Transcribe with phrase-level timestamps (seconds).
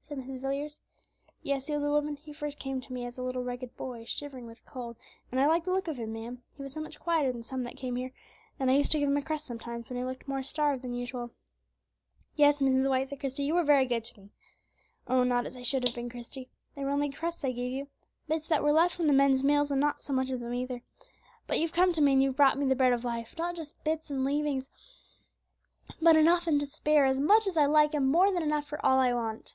[0.00, 0.40] said Mrs.
[0.40, 0.80] Villiers.
[1.42, 4.06] "Yes," said the old woman, "he came to me first as a little ragged boy,
[4.06, 4.96] shivering with cold;
[5.30, 7.62] and I liked the look of him, ma'am, he was so much quieter than some
[7.64, 8.10] that came here;
[8.58, 10.94] and I used to give him a crust sometimes, when he looked more starved than
[10.94, 11.32] usual."
[12.36, 12.88] "Yes, Mrs.
[12.88, 14.30] White," said Christie, "you were often very good to me."
[15.08, 15.24] "Oh!
[15.24, 17.88] not as I should have been, Christie; they were only crusts I gave you,
[18.28, 20.80] bits that were left from the men's meals, and not so much of them either;
[21.46, 23.84] but you've come to me and you've brought me the Bread of Life, not just
[23.84, 24.70] bits and leavings,
[26.00, 28.80] but enough and to spare, as much as I like, and more than enough for
[28.82, 29.54] all I want."